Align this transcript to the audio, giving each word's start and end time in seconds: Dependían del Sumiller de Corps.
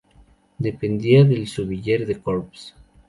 Dependían 0.57 1.29
del 1.29 1.45
Sumiller 1.47 2.07
de 2.07 2.19
Corps. 2.19 2.73